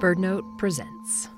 BirdNote 0.00 0.58
presents. 0.58 1.28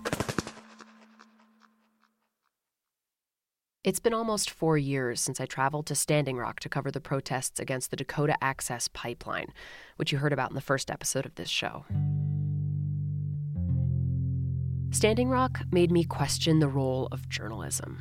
It's 3.83 4.01
been 4.01 4.13
almost 4.13 4.51
four 4.51 4.77
years 4.77 5.19
since 5.19 5.41
I 5.41 5.47
traveled 5.47 5.87
to 5.87 5.95
Standing 5.95 6.37
Rock 6.37 6.61
to 6.61 6.69
cover 6.69 6.91
the 6.91 7.01
protests 7.01 7.59
against 7.59 7.91
the 7.91 7.97
Dakota 7.97 8.37
Access 8.43 8.87
Pipeline, 8.89 9.55
which 9.97 10.13
you 10.13 10.19
heard 10.19 10.35
about 10.35 10.51
in 10.51 10.57
the 10.57 10.61
first 10.61 10.91
episode 10.91 11.25
of 11.25 11.37
this 11.37 11.49
show. 11.49 11.87
Standing 14.91 15.31
Rock 15.31 15.63
made 15.73 15.91
me 15.91 16.05
question 16.05 16.59
the 16.59 16.69
role 16.69 17.09
of 17.13 17.31
journalism. 17.31 17.99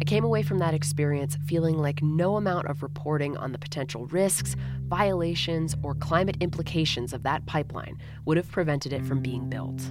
I 0.00 0.04
came 0.04 0.24
away 0.24 0.42
from 0.42 0.58
that 0.58 0.74
experience 0.74 1.36
feeling 1.46 1.76
like 1.76 2.02
no 2.02 2.36
amount 2.36 2.68
of 2.68 2.84
reporting 2.84 3.36
on 3.36 3.50
the 3.50 3.58
potential 3.58 4.06
risks, 4.06 4.54
violations, 4.86 5.74
or 5.82 5.96
climate 5.96 6.36
implications 6.40 7.12
of 7.12 7.24
that 7.24 7.46
pipeline 7.46 7.98
would 8.24 8.36
have 8.36 8.50
prevented 8.50 8.92
it 8.92 9.04
from 9.04 9.20
being 9.20 9.50
built. 9.50 9.82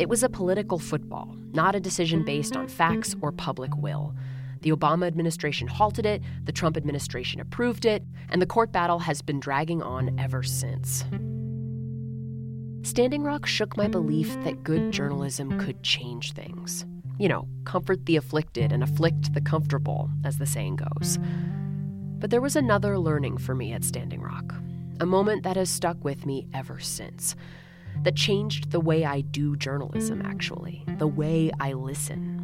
It 0.00 0.08
was 0.08 0.22
a 0.22 0.28
political 0.28 0.78
football, 0.78 1.36
not 1.52 1.74
a 1.74 1.80
decision 1.80 2.24
based 2.24 2.56
on 2.56 2.68
facts 2.68 3.16
or 3.20 3.32
public 3.32 3.76
will. 3.76 4.14
The 4.60 4.70
Obama 4.70 5.06
administration 5.06 5.66
halted 5.66 6.06
it, 6.06 6.22
the 6.44 6.52
Trump 6.52 6.76
administration 6.76 7.40
approved 7.40 7.84
it, 7.84 8.04
and 8.28 8.40
the 8.40 8.46
court 8.46 8.70
battle 8.70 9.00
has 9.00 9.22
been 9.22 9.40
dragging 9.40 9.82
on 9.82 10.16
ever 10.20 10.44
since. 10.44 11.04
Standing 12.82 13.24
Rock 13.24 13.46
shook 13.46 13.76
my 13.76 13.88
belief 13.88 14.40
that 14.44 14.62
good 14.62 14.92
journalism 14.92 15.58
could 15.58 15.82
change 15.82 16.32
things 16.32 16.86
you 17.18 17.28
know, 17.28 17.48
comfort 17.64 18.06
the 18.06 18.16
afflicted 18.16 18.72
and 18.72 18.82
afflict 18.82 19.32
the 19.34 19.40
comfortable, 19.40 20.10
as 20.24 20.38
the 20.38 20.46
saying 20.46 20.76
goes. 20.76 21.18
But 22.18 22.30
there 22.30 22.40
was 22.40 22.56
another 22.56 22.98
learning 22.98 23.38
for 23.38 23.54
me 23.54 23.72
at 23.72 23.84
Standing 23.84 24.20
Rock, 24.20 24.54
a 25.00 25.06
moment 25.06 25.42
that 25.42 25.56
has 25.56 25.70
stuck 25.70 26.02
with 26.04 26.26
me 26.26 26.46
ever 26.54 26.80
since, 26.80 27.36
that 28.02 28.16
changed 28.16 28.70
the 28.70 28.80
way 28.80 29.04
I 29.04 29.22
do 29.22 29.56
journalism, 29.56 30.22
actually, 30.24 30.84
the 30.98 31.06
way 31.06 31.50
I 31.60 31.72
listen. 31.72 32.35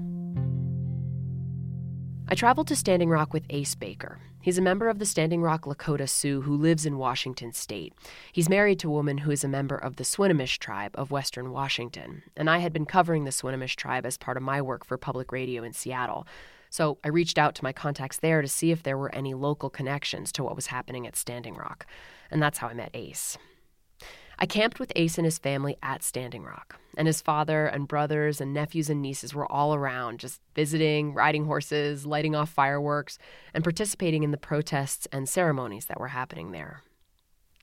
I 2.28 2.34
traveled 2.34 2.68
to 2.68 2.76
Standing 2.76 3.10
Rock 3.10 3.32
with 3.32 3.44
Ace 3.50 3.74
Baker. 3.74 4.18
He's 4.40 4.56
a 4.56 4.62
member 4.62 4.88
of 4.88 4.98
the 4.98 5.06
Standing 5.06 5.42
Rock 5.42 5.62
Lakota 5.62 6.08
Sioux 6.08 6.40
who 6.40 6.56
lives 6.56 6.86
in 6.86 6.96
Washington 6.96 7.52
state. 7.52 7.92
He's 8.32 8.48
married 8.48 8.78
to 8.80 8.88
a 8.88 8.92
woman 8.92 9.18
who 9.18 9.30
is 9.30 9.44
a 9.44 9.48
member 9.48 9.76
of 9.76 9.96
the 9.96 10.04
Swinomish 10.04 10.58
tribe 10.58 10.92
of 10.94 11.10
Western 11.10 11.52
Washington, 11.52 12.22
and 12.36 12.48
I 12.48 12.58
had 12.58 12.72
been 12.72 12.86
covering 12.86 13.24
the 13.24 13.30
Swinomish 13.30 13.76
tribe 13.76 14.06
as 14.06 14.16
part 14.16 14.36
of 14.36 14.42
my 14.42 14.62
work 14.62 14.84
for 14.84 14.96
public 14.96 15.30
radio 15.30 15.62
in 15.62 15.72
Seattle. 15.72 16.26
So 16.70 16.96
I 17.04 17.08
reached 17.08 17.38
out 17.38 17.54
to 17.56 17.64
my 17.64 17.72
contacts 17.72 18.16
there 18.16 18.40
to 18.40 18.48
see 18.48 18.70
if 18.70 18.82
there 18.82 18.96
were 18.96 19.14
any 19.14 19.34
local 19.34 19.68
connections 19.68 20.32
to 20.32 20.42
what 20.42 20.56
was 20.56 20.68
happening 20.68 21.06
at 21.06 21.16
Standing 21.16 21.54
Rock, 21.54 21.86
and 22.30 22.42
that's 22.42 22.58
how 22.58 22.68
I 22.68 22.74
met 22.74 22.90
Ace. 22.94 23.36
I 24.42 24.46
camped 24.46 24.80
with 24.80 24.92
Ace 24.96 25.18
and 25.18 25.24
his 25.24 25.38
family 25.38 25.76
at 25.84 26.02
Standing 26.02 26.42
Rock, 26.42 26.74
and 26.96 27.06
his 27.06 27.22
father 27.22 27.66
and 27.66 27.86
brothers 27.86 28.40
and 28.40 28.52
nephews 28.52 28.90
and 28.90 29.00
nieces 29.00 29.32
were 29.32 29.50
all 29.50 29.72
around, 29.72 30.18
just 30.18 30.40
visiting, 30.56 31.14
riding 31.14 31.44
horses, 31.44 32.06
lighting 32.06 32.34
off 32.34 32.50
fireworks, 32.50 33.18
and 33.54 33.62
participating 33.62 34.24
in 34.24 34.32
the 34.32 34.36
protests 34.36 35.06
and 35.12 35.28
ceremonies 35.28 35.86
that 35.86 36.00
were 36.00 36.08
happening 36.08 36.50
there. 36.50 36.82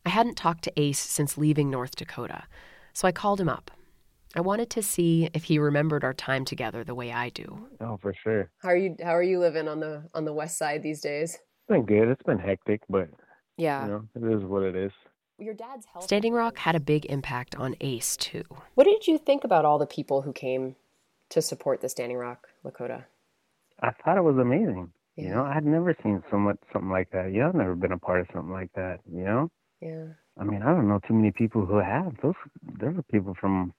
I 0.06 0.10
hadn't 0.10 0.38
talked 0.38 0.64
to 0.64 0.80
Ace 0.80 1.00
since 1.00 1.38
leaving 1.38 1.70
North 1.70 1.98
Dakota, 1.98 2.46
so 2.94 3.10
I 3.10 3.12
called 3.12 3.42
him 3.42 3.50
up. 3.50 3.72
I 4.34 4.40
wanted 4.40 4.70
to 4.70 4.82
see 4.82 5.30
if 5.34 5.44
he 5.44 5.60
remembered 5.60 6.06
our 6.06 6.14
time 6.14 6.46
together 6.46 6.86
the 6.86 6.96
way 6.96 7.12
I 7.12 7.28
do. 7.28 7.68
Oh, 7.82 7.98
for 7.98 8.14
sure. 8.24 8.52
How 8.60 8.70
are 8.70 8.78
you 8.78 8.96
how 9.04 9.18
are 9.18 9.24
you 9.24 9.40
living 9.40 9.68
on 9.68 9.82
the 9.82 10.04
on 10.14 10.24
the 10.24 10.32
west 10.34 10.58
side 10.58 10.82
these 10.82 11.02
days? 11.02 11.34
It's 11.34 11.68
been 11.68 11.86
good. 11.86 12.08
It's 12.08 12.24
been 12.24 12.40
hectic, 12.40 12.84
but 12.90 13.10
yeah. 13.58 13.84
You 13.84 13.92
know, 13.92 14.08
it 14.16 14.38
is 14.38 14.46
what 14.46 14.64
it 14.64 14.78
is 14.78 14.94
your 15.42 15.54
dad's 15.54 15.86
health. 15.86 16.04
Standing 16.06 16.34
Rock 16.34 16.58
had 16.58 16.76
a 16.76 16.80
big 16.80 17.06
impact 17.06 17.56
on 17.56 17.76
Ace 17.82 18.18
too. 18.18 18.44
What 18.76 18.86
did 18.86 19.08
you 19.08 19.18
think 19.18 19.44
about 19.44 19.66
all 19.66 19.78
the 19.78 19.86
people 19.86 20.22
who 20.22 20.34
came 20.34 20.76
to 21.30 21.42
support 21.42 21.82
the 21.82 21.90
Standing 21.90 22.18
Rock 22.18 22.48
Lakota? 22.66 23.06
I 23.82 23.92
thought 23.92 24.18
it 24.18 24.24
was 24.24 24.38
amazing. 24.38 24.92
Yeah. 25.16 25.24
You 25.24 25.30
know, 25.36 25.44
I 25.44 25.54
had 25.54 25.66
never 25.66 25.96
seen 26.04 26.24
so 26.32 26.38
much 26.38 26.58
something 26.72 26.92
like 26.92 27.12
that. 27.12 27.34
Yeah, 27.34 27.48
I've 27.48 27.56
never 27.56 27.76
been 27.76 27.92
a 27.92 27.98
part 27.98 28.22
of 28.22 28.28
something 28.34 28.54
like 28.54 28.72
that. 28.74 29.00
You 29.12 29.24
know. 29.24 29.52
Yeah. 29.82 30.06
I 30.38 30.44
mean, 30.44 30.62
I 30.62 30.68
don't 30.68 30.88
know 30.88 31.00
too 31.08 31.14
many 31.14 31.32
people 31.32 31.66
who 31.66 31.78
have. 31.78 32.14
Those 32.22 32.36
there 32.80 32.92
were 32.92 33.04
people 33.04 33.36
from 33.40 33.74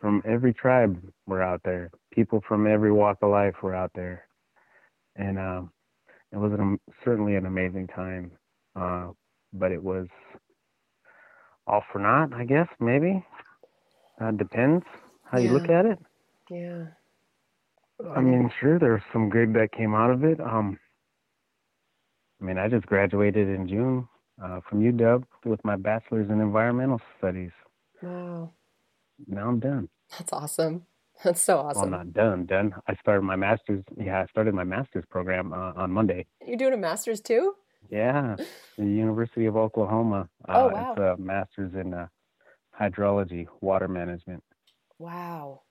from 0.00 0.22
every 0.24 0.52
tribe 0.52 1.00
were 1.26 1.42
out 1.42 1.62
there. 1.64 1.90
People 2.12 2.42
from 2.46 2.66
every 2.66 2.92
walk 2.92 3.18
of 3.22 3.30
life 3.30 3.54
were 3.62 3.74
out 3.74 3.90
there, 3.94 4.26
and 5.16 5.38
um, 5.38 5.70
it 6.32 6.36
was 6.36 6.52
an, 6.52 6.78
certainly 7.04 7.34
an 7.34 7.46
amazing 7.46 7.88
time. 7.88 8.30
Uh, 8.74 9.08
but 9.52 9.72
it 9.72 9.82
was 9.82 10.06
all 11.66 11.82
for 11.92 11.98
naught, 11.98 12.32
I 12.32 12.44
guess, 12.44 12.68
maybe. 12.80 13.24
Uh, 14.20 14.30
depends 14.32 14.84
how 15.30 15.38
you 15.38 15.52
look 15.52 15.68
at 15.68 15.86
it. 15.86 15.98
Yeah. 16.50 16.84
I 18.14 18.20
mean, 18.20 18.50
sure, 18.60 18.78
there's 18.78 19.02
some 19.12 19.30
good 19.30 19.54
that 19.54 19.72
came 19.72 19.94
out 19.94 20.10
of 20.10 20.24
it. 20.24 20.40
Um, 20.40 20.78
I 22.40 22.44
mean, 22.44 22.58
I 22.58 22.68
just 22.68 22.86
graduated 22.86 23.48
in 23.48 23.66
June 23.68 24.08
uh, 24.42 24.60
from 24.68 24.80
UW 24.80 25.24
with 25.44 25.64
my 25.64 25.76
bachelor's 25.76 26.30
in 26.30 26.40
environmental 26.40 27.00
studies. 27.18 27.52
Wow. 28.02 28.52
Now 29.26 29.48
I'm 29.48 29.60
done. 29.60 29.88
That's 30.18 30.32
awesome. 30.32 30.82
That's 31.24 31.40
so 31.40 31.58
awesome. 31.58 31.90
Well, 31.90 32.00
I'm 32.00 32.06
not 32.06 32.12
done. 32.12 32.46
Done. 32.46 32.74
I 32.86 32.94
started 32.96 33.22
my 33.22 33.36
master's. 33.36 33.82
Yeah, 33.96 34.20
I 34.20 34.26
started 34.26 34.54
my 34.54 34.64
master's 34.64 35.04
program 35.10 35.52
uh, 35.52 35.72
on 35.74 35.90
Monday. 35.90 36.26
You're 36.46 36.58
doing 36.58 36.74
a 36.74 36.78
master's 36.78 37.22
too? 37.22 37.54
Yeah, 37.90 38.36
the 38.76 38.84
University 38.84 39.46
of 39.46 39.56
Oklahoma. 39.56 40.28
Uh, 40.48 40.52
oh 40.56 40.68
wow! 40.68 40.92
It's 40.92 41.00
a 41.00 41.16
master's 41.20 41.74
in 41.74 41.92
uh, 41.92 42.06
hydrology, 42.78 43.46
water 43.60 43.88
management. 43.88 44.42
Wow. 44.98 45.62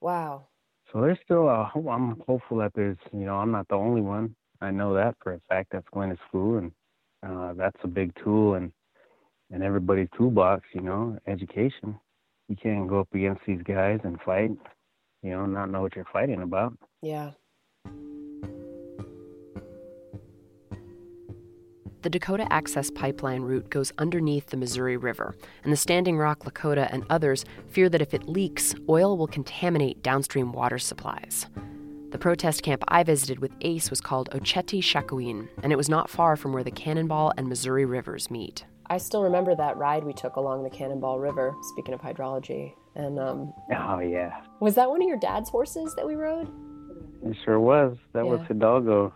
Wow. 0.00 0.48
So 0.92 1.00
there's 1.00 1.18
still 1.24 1.48
a. 1.48 1.70
I'm 1.74 2.20
hopeful 2.26 2.58
that 2.58 2.72
there's. 2.74 2.98
You 3.12 3.24
know, 3.26 3.36
I'm 3.36 3.52
not 3.52 3.68
the 3.68 3.76
only 3.76 4.00
one. 4.00 4.34
I 4.60 4.70
know 4.70 4.94
that 4.94 5.16
for 5.22 5.34
a 5.34 5.40
fact. 5.48 5.68
That's 5.72 5.86
going 5.92 6.10
to 6.10 6.18
school, 6.28 6.58
and 6.58 6.72
uh, 7.24 7.52
that's 7.54 7.78
a 7.84 7.88
big 7.88 8.12
tool, 8.22 8.54
and 8.54 8.72
and 9.50 9.62
everybody's 9.62 10.08
toolbox. 10.16 10.64
You 10.74 10.82
know, 10.82 11.18
education. 11.26 11.98
You 12.48 12.56
can't 12.56 12.88
go 12.88 13.00
up 13.00 13.14
against 13.14 13.42
these 13.46 13.62
guys 13.62 14.00
and 14.04 14.20
fight. 14.22 14.50
You 15.22 15.30
know, 15.30 15.46
not 15.46 15.70
know 15.70 15.80
what 15.82 15.94
you're 15.94 16.04
fighting 16.12 16.42
about. 16.42 16.76
Yeah. 17.00 17.30
The 22.02 22.10
Dakota 22.10 22.52
Access 22.52 22.90
Pipeline 22.90 23.42
route 23.42 23.70
goes 23.70 23.92
underneath 23.96 24.48
the 24.48 24.56
Missouri 24.56 24.96
River, 24.96 25.36
and 25.62 25.72
the 25.72 25.76
Standing 25.76 26.18
Rock 26.18 26.40
Lakota 26.40 26.92
and 26.92 27.04
others 27.08 27.44
fear 27.68 27.88
that 27.88 28.02
if 28.02 28.12
it 28.12 28.28
leaks, 28.28 28.74
oil 28.88 29.16
will 29.16 29.28
contaminate 29.28 30.02
downstream 30.02 30.52
water 30.52 30.80
supplies. 30.80 31.46
The 32.10 32.18
protest 32.18 32.64
camp 32.64 32.82
I 32.88 33.04
visited 33.04 33.38
with 33.38 33.52
Ace 33.60 33.88
was 33.88 34.00
called 34.00 34.30
Ocheti 34.30 34.82
Sakowin, 34.82 35.48
and 35.62 35.72
it 35.72 35.76
was 35.76 35.88
not 35.88 36.10
far 36.10 36.34
from 36.34 36.52
where 36.52 36.64
the 36.64 36.72
Cannonball 36.72 37.32
and 37.36 37.48
Missouri 37.48 37.84
rivers 37.84 38.32
meet. 38.32 38.64
I 38.86 38.98
still 38.98 39.22
remember 39.22 39.54
that 39.54 39.76
ride 39.76 40.02
we 40.02 40.12
took 40.12 40.34
along 40.34 40.64
the 40.64 40.70
Cannonball 40.70 41.20
River, 41.20 41.54
speaking 41.62 41.94
of 41.94 42.00
hydrology. 42.00 42.74
And 42.96 43.20
um 43.20 43.54
Oh 43.74 44.00
yeah. 44.00 44.42
Was 44.58 44.74
that 44.74 44.90
one 44.90 45.00
of 45.00 45.08
your 45.08 45.18
dad's 45.18 45.48
horses 45.48 45.94
that 45.94 46.06
we 46.06 46.16
rode? 46.16 46.50
It 47.24 47.36
sure 47.44 47.60
was. 47.60 47.96
That 48.12 48.24
yeah. 48.24 48.30
was 48.32 48.40
Hidalgo. 48.48 49.14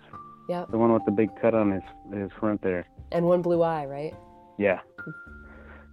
Yeah. 0.49 0.65
The 0.71 0.79
one 0.79 0.93
with 0.93 1.05
the 1.05 1.11
big 1.11 1.31
cut 1.41 1.55
on 1.55 1.73
his 1.73 1.83
his 2.13 2.31
front 2.39 2.63
there. 2.63 2.87
And 3.13 3.27
one 3.27 3.43
blue 3.43 3.63
eye, 3.63 3.87
right? 3.87 4.15
Yeah. 4.59 4.81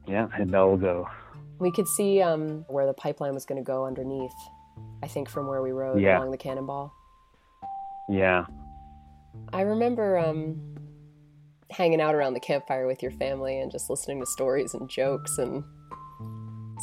Yeah, 0.08 0.28
Hidalgo. 0.30 1.08
We 1.60 1.72
could 1.72 1.88
see 1.88 2.22
um, 2.22 2.66
where 2.68 2.86
the 2.86 2.94
pipeline 2.94 3.34
was 3.34 3.46
going 3.46 3.64
to 3.64 3.66
go 3.66 3.86
underneath. 3.86 4.34
I 5.02 5.08
think 5.08 5.30
from 5.30 5.48
where 5.48 5.62
we 5.62 5.72
rode 5.72 6.02
yeah. 6.02 6.18
along 6.18 6.32
the 6.32 6.38
Cannonball. 6.38 6.94
Yeah. 8.10 8.46
I 9.52 9.62
remember 9.62 10.18
um, 10.18 10.76
hanging 11.72 12.02
out 12.02 12.16
around 12.16 12.34
the 12.34 12.40
campfire 12.40 12.88
with 12.88 13.02
your 13.02 13.12
family 13.12 13.60
and 13.60 13.72
just 13.72 13.90
listening 13.90 14.20
to 14.20 14.26
stories 14.26 14.74
and 14.74 14.90
jokes 14.90 15.38
and 15.38 15.64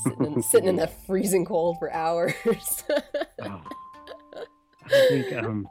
sitting 0.04 0.26
in, 0.26 0.42
sitting 0.42 0.68
in 0.68 0.76
the 0.76 0.88
freezing 1.06 1.44
cold 1.44 1.78
for 1.78 1.92
hours. 1.92 2.34
oh. 3.42 3.62
I 4.86 5.06
think 5.08 5.32
um, 5.34 5.68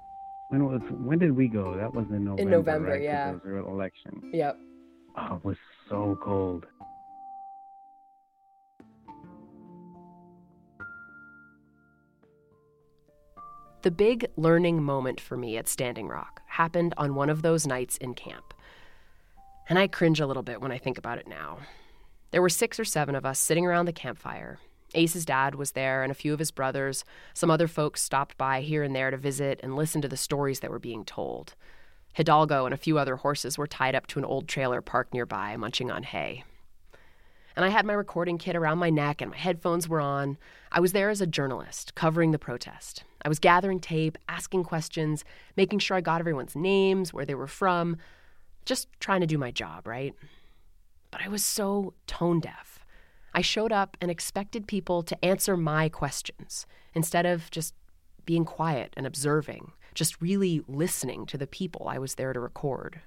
when 0.50 0.66
was 0.66 0.81
when 0.92 1.19
did 1.19 1.36
we 1.36 1.48
go? 1.48 1.78
That 1.78 1.94
was 1.94 2.06
in 2.10 2.25
November. 2.25 2.42
In 2.42 2.50
November, 2.50 2.90
right? 2.90 3.01
yeah. 3.01 3.30
It 3.31 3.46
was 3.46 3.66
election. 3.68 4.31
Yep. 4.34 4.57
Oh, 5.18 5.36
it 5.36 5.46
was 5.46 5.57
so 5.88 6.18
cold. 6.22 6.66
The 13.81 13.92
big 13.92 14.25
learning 14.36 14.84
moment 14.84 15.22
for 15.22 15.38
me 15.38 15.56
at 15.56 15.69
Standing 15.69 16.07
Rock 16.07 16.42
happened 16.48 16.94
on 16.98 17.16
one 17.16 17.30
of 17.30 17.44
those 17.44 17.66
nights 17.66 17.96
in 17.98 18.13
camp. 18.13 18.54
And 19.69 19.80
I 19.80 19.88
cringe 19.88 20.19
a 20.19 20.28
little 20.28 20.44
bit 20.44 20.62
when 20.62 20.72
I 20.72 20.78
think 20.80 20.98
about 20.98 21.19
it 21.19 21.28
now. 21.28 21.60
There 22.31 22.42
were 22.42 22.50
six 22.50 22.80
or 22.80 22.86
seven 22.86 23.16
of 23.16 23.25
us 23.25 23.40
sitting 23.40 23.66
around 23.66 23.86
the 23.86 23.94
campfire, 23.94 24.60
Ace's 24.94 25.25
dad 25.25 25.56
was 25.56 25.71
there, 25.71 26.03
and 26.03 26.12
a 26.12 26.15
few 26.15 26.33
of 26.33 26.39
his 26.39 26.51
brothers. 26.51 27.03
Some 27.33 27.51
other 27.51 27.68
folks 27.68 28.01
stopped 28.01 28.38
by 28.38 28.62
here 28.62 28.83
and 28.83 28.95
there 28.95 29.12
to 29.12 29.18
visit 29.18 29.59
and 29.63 29.75
listen 29.75 30.01
to 30.01 30.07
the 30.07 30.18
stories 30.18 30.59
that 30.62 30.71
were 30.71 30.80
being 30.80 31.06
told. 31.06 31.56
Hidalgo 32.13 32.65
and 32.65 32.74
a 32.74 32.77
few 32.77 32.97
other 32.97 33.18
horses 33.18 33.57
were 33.57 33.68
tied 33.68 33.95
up 33.95 34.07
to 34.07 34.19
an 34.19 34.25
old 34.25 34.47
trailer 34.47 34.81
parked 34.81 35.13
nearby, 35.13 35.56
munching 35.57 35.91
on 35.91 36.03
hay. 36.03 36.44
And 37.56 37.65
I 37.65 37.69
had 37.69 37.86
my 37.86 37.94
recording 37.94 38.38
kit 38.38 38.56
around 38.56 38.77
my 38.77 38.89
neck 38.89 39.21
and 39.21 39.31
my 39.31 39.38
headphones 39.38 39.89
were 39.89 40.00
on. 40.00 40.38
I 40.71 40.80
was 40.80 40.94
there 40.94 41.09
as 41.09 41.19
a 41.19 41.27
journalist, 41.27 41.94
covering 41.94 42.31
the 42.31 42.39
protest. 42.39 43.03
I 43.21 43.30
was 43.30 43.39
gathering 43.39 43.80
tape, 43.80 44.18
asking 44.30 44.63
questions, 44.63 45.25
making 45.57 45.80
sure 45.80 45.97
I 45.97 46.01
got 46.01 46.21
everyone's 46.21 46.56
names, 46.56 47.13
where 47.13 47.25
they 47.25 47.36
were 47.36 47.47
from, 47.47 47.97
just 48.65 48.88
trying 49.00 49.21
to 49.21 49.27
do 49.27 49.38
my 49.38 49.51
job, 49.51 49.88
right? 49.88 50.13
But 51.12 51.21
I 51.21 51.27
was 51.27 51.44
so 51.44 51.94
tone 52.07 52.39
deaf. 52.39 52.78
I 53.39 53.41
showed 53.41 53.71
up 53.71 53.95
and 54.01 54.12
expected 54.12 54.68
people 54.68 55.01
to 55.01 55.24
answer 55.24 55.56
my 55.56 55.88
questions 55.88 56.68
instead 56.94 57.25
of 57.25 57.50
just 57.51 57.74
being 58.25 58.44
quiet 58.44 58.94
and 58.97 59.07
observing, 59.07 59.71
just 59.94 60.21
really 60.21 60.62
listening 60.68 61.25
to 61.27 61.38
the 61.38 61.47
people 61.47 61.88
I 61.88 62.00
was 62.00 62.15
there 62.15 62.33
to 62.33 62.39
record. 62.41 63.00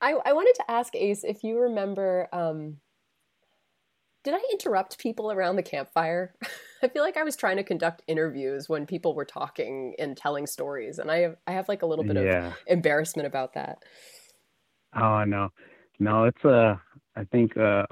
I, 0.00 0.14
I 0.24 0.32
wanted 0.32 0.54
to 0.54 0.70
ask 0.70 0.96
Ace 0.96 1.24
if 1.24 1.44
you 1.44 1.58
remember. 1.58 2.26
Um, 2.32 2.78
did 4.24 4.32
I 4.32 4.40
interrupt 4.50 4.96
people 4.98 5.30
around 5.30 5.56
the 5.56 5.62
campfire? 5.62 6.34
I 6.82 6.88
feel 6.88 7.02
like 7.02 7.18
I 7.18 7.22
was 7.22 7.36
trying 7.36 7.58
to 7.58 7.62
conduct 7.62 8.02
interviews 8.06 8.66
when 8.66 8.86
people 8.86 9.14
were 9.14 9.26
talking 9.26 9.94
and 9.98 10.16
telling 10.16 10.46
stories, 10.46 10.98
and 10.98 11.10
I 11.10 11.18
have 11.18 11.36
I 11.46 11.52
have 11.52 11.68
like 11.68 11.82
a 11.82 11.86
little 11.86 12.06
bit 12.06 12.16
yeah. 12.16 12.46
of 12.46 12.54
embarrassment 12.66 13.26
about 13.26 13.52
that. 13.52 13.76
Oh 14.98 15.24
no, 15.24 15.50
no, 15.98 16.24
it's 16.24 16.44
uh, 16.46 16.76
I 17.14 17.24
think 17.24 17.58
uh, 17.58 17.84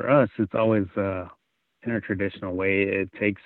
for 0.00 0.10
us, 0.10 0.28
it's 0.38 0.54
always 0.54 0.86
uh, 0.96 1.26
in 1.82 1.92
a 1.92 2.00
traditional 2.00 2.54
way. 2.54 2.82
It 2.82 3.10
takes 3.18 3.42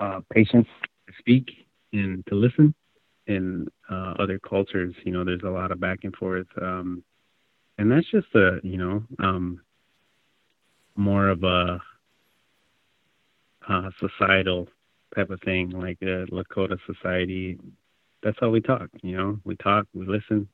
uh, 0.00 0.20
patience 0.32 0.66
to 1.06 1.14
speak 1.18 1.50
and 1.92 2.24
to 2.26 2.34
listen. 2.34 2.74
In 3.26 3.68
uh, 3.90 4.14
other 4.18 4.38
cultures, 4.38 4.94
you 5.04 5.12
know, 5.12 5.22
there's 5.22 5.42
a 5.44 5.50
lot 5.50 5.70
of 5.70 5.80
back 5.80 5.98
and 6.04 6.16
forth, 6.16 6.46
um, 6.62 7.04
and 7.76 7.90
that's 7.92 8.10
just 8.10 8.26
a, 8.34 8.58
you 8.62 8.78
know, 8.78 9.02
um, 9.18 9.60
more 10.96 11.28
of 11.28 11.42
a 11.44 11.78
uh, 13.68 13.90
societal 14.00 14.66
type 15.14 15.28
of 15.28 15.42
thing, 15.42 15.68
like 15.70 15.98
a 16.00 16.24
Lakota 16.32 16.78
society. 16.86 17.58
That's 18.22 18.38
how 18.40 18.48
we 18.48 18.62
talk, 18.62 18.88
you 19.02 19.14
know. 19.14 19.38
We 19.44 19.56
talk, 19.56 19.86
we 19.92 20.06
listen, 20.06 20.48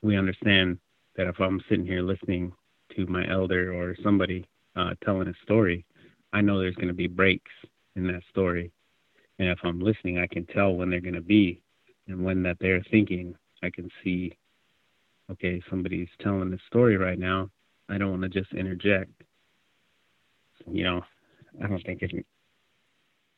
we 0.00 0.16
understand 0.16 0.78
that 1.16 1.26
if 1.26 1.38
I'm 1.38 1.60
sitting 1.68 1.84
here 1.84 2.00
listening 2.00 2.52
to 2.96 3.06
my 3.06 3.28
elder 3.30 3.72
or 3.72 3.96
somebody 4.02 4.46
uh, 4.74 4.90
telling 5.04 5.28
a 5.28 5.34
story, 5.42 5.84
I 6.32 6.40
know 6.40 6.58
there's 6.58 6.74
going 6.74 6.88
to 6.88 6.94
be 6.94 7.06
breaks 7.06 7.52
in 7.94 8.06
that 8.08 8.22
story. 8.30 8.72
And 9.38 9.48
if 9.48 9.58
I'm 9.62 9.80
listening, 9.80 10.18
I 10.18 10.26
can 10.26 10.46
tell 10.46 10.72
when 10.72 10.90
they're 10.90 11.00
going 11.00 11.14
to 11.14 11.20
be 11.20 11.62
and 12.08 12.24
when 12.24 12.42
that 12.44 12.58
they're 12.60 12.82
thinking. 12.90 13.34
I 13.62 13.70
can 13.70 13.90
see, 14.04 14.36
okay, 15.30 15.62
somebody's 15.70 16.08
telling 16.20 16.52
a 16.52 16.58
story 16.68 16.96
right 16.96 17.18
now. 17.18 17.50
I 17.88 17.98
don't 17.98 18.10
want 18.10 18.22
to 18.22 18.28
just 18.28 18.52
interject. 18.52 19.10
You 20.70 20.84
know, 20.84 21.02
I 21.62 21.66
don't 21.66 21.84
think 21.84 22.02
it 22.02 22.26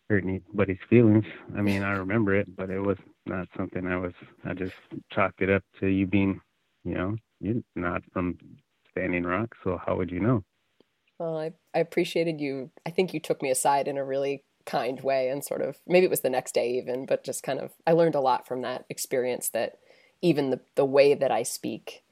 hurt 0.09 0.25
anybody's 0.25 0.79
feelings. 0.89 1.25
I 1.57 1.61
mean, 1.61 1.83
I 1.83 1.93
remember 1.93 2.35
it, 2.35 2.55
but 2.57 2.71
it 2.71 2.81
was 2.81 2.97
not 3.27 3.49
something 3.57 3.87
I 3.87 3.97
was. 3.97 4.13
I 4.45 4.55
just 4.55 4.73
chalked 5.13 5.43
it 5.43 5.51
up 5.51 5.63
to 5.81 5.87
you 5.87 6.07
being, 6.07 6.41
you 6.85 6.95
know, 6.95 7.17
you're 7.41 7.63
not 7.77 8.03
from 8.13 8.39
Standing 8.99 9.25
Rock, 9.25 9.55
so 9.63 9.81
how 9.85 9.97
would 9.97 10.11
you 10.11 10.19
know? 10.19 10.43
Well, 11.19 11.39
I, 11.39 11.53
I 11.73 11.79
appreciated 11.79 12.41
you. 12.41 12.71
I 12.85 12.91
think 12.91 13.15
you 13.15 13.21
took 13.21 13.43
me 13.43 13.51
aside 13.51 13.87
in 13.87 13.97
a 13.97 14.05
really 14.05 14.43
kind 14.67 15.01
way 15.01 15.31
and 15.31 15.43
sort 15.43 15.63
of 15.63 15.79
maybe 15.87 16.05
it 16.05 16.11
was 16.11 16.21
the 16.21 16.31
next 16.31 16.53
day 16.53 16.73
even, 16.73 17.07
but 17.07 17.25
just 17.25 17.43
kind 17.43 17.59
of 17.59 17.73
I 17.87 17.93
learned 17.93 18.15
a 18.15 18.21
lot 18.21 18.47
from 18.47 18.63
that 18.63 18.85
experience 18.91 19.49
that 19.51 19.79
even 20.21 20.51
the 20.51 20.61
the 20.75 20.85
way 20.85 21.15
that 21.15 21.31
I 21.31 21.43
speak 21.43 22.03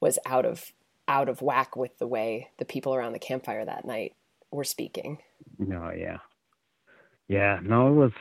was 0.00 0.18
out 0.26 0.44
of 0.44 0.72
out 1.08 1.28
of 1.28 1.42
whack 1.42 1.76
with 1.76 1.98
the 1.98 2.06
way 2.06 2.50
the 2.58 2.64
people 2.64 2.94
around 2.94 3.12
the 3.12 3.18
campfire 3.18 3.64
that 3.64 3.84
night 3.84 4.14
were 4.50 4.64
speaking. 4.64 5.18
No, 5.58 5.90
yeah. 5.96 6.18
Yeah, 7.28 7.60
no, 7.62 7.88
it 7.88 7.94
was 7.94 8.12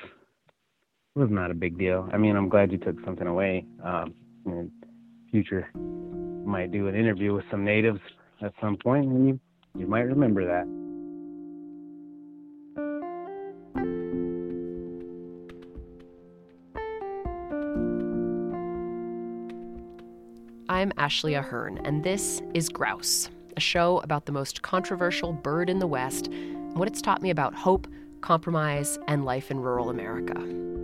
it 1.15 1.19
was 1.19 1.29
not 1.31 1.51
a 1.51 1.55
big 1.55 1.77
deal. 1.77 2.07
I 2.13 2.17
mean, 2.17 2.35
I'm 2.35 2.49
glad 2.49 2.71
you 2.71 2.77
took 2.77 3.03
something 3.03 3.27
away. 3.27 3.65
Um, 3.83 4.13
in 4.45 4.71
future, 5.31 5.69
might 6.49 6.71
do 6.71 6.87
an 6.87 6.95
interview 6.95 7.33
with 7.33 7.45
some 7.51 7.63
natives 7.63 7.99
at 8.41 8.53
some 8.59 8.75
point, 8.75 9.05
and 9.05 9.27
you 9.27 9.39
you 9.77 9.85
might 9.87 10.01
remember 10.01 10.45
that. 10.45 10.67
I'm 20.67 20.91
Ashley 20.97 21.35
Ahearn, 21.35 21.79
and 21.85 22.03
this 22.03 22.41
is 22.53 22.69
Grouse, 22.69 23.29
a 23.57 23.59
show 23.59 23.99
about 23.99 24.25
the 24.25 24.31
most 24.31 24.61
controversial 24.61 25.33
bird 25.33 25.69
in 25.69 25.79
the 25.79 25.87
West 25.87 26.27
and 26.27 26.77
what 26.77 26.87
it's 26.87 27.01
taught 27.01 27.21
me 27.21 27.29
about 27.29 27.53
hope, 27.53 27.87
compromise, 28.21 28.97
and 29.07 29.25
life 29.25 29.51
in 29.51 29.59
rural 29.59 29.89
America. 29.89 30.78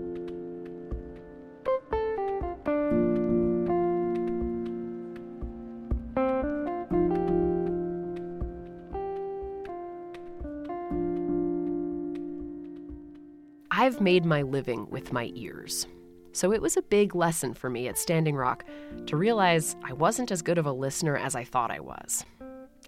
I've 13.78 14.00
made 14.00 14.24
my 14.24 14.42
living 14.42 14.90
with 14.90 15.12
my 15.12 15.32
ears. 15.36 15.86
So 16.32 16.54
it 16.54 16.62
was 16.62 16.78
a 16.78 16.82
big 16.82 17.14
lesson 17.14 17.54
for 17.54 17.70
me 17.70 17.90
at 17.90 17.98
Standing 17.98 18.38
Rock 18.38 18.64
to 19.08 19.18
realize 19.18 19.76
I 19.84 19.92
wasn't 19.92 20.32
as 20.32 20.42
good 20.42 20.58
of 20.58 20.66
a 20.66 20.72
listener 20.72 21.18
as 21.18 21.36
I 21.36 21.44
thought 21.44 21.72
I 21.72 21.82
was. 21.82 22.24